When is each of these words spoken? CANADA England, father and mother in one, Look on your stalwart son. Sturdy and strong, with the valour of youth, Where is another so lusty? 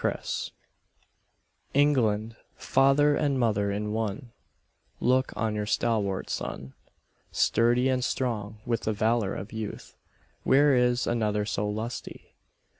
CANADA 0.01 0.49
England, 1.75 2.35
father 2.55 3.15
and 3.15 3.39
mother 3.39 3.69
in 3.71 3.91
one, 3.91 4.31
Look 4.99 5.31
on 5.37 5.53
your 5.53 5.67
stalwart 5.67 6.27
son. 6.31 6.73
Sturdy 7.31 7.87
and 7.87 8.03
strong, 8.03 8.61
with 8.65 8.81
the 8.81 8.93
valour 8.93 9.35
of 9.35 9.53
youth, 9.53 9.95
Where 10.43 10.75
is 10.75 11.05
another 11.05 11.45
so 11.45 11.69
lusty? 11.69 12.33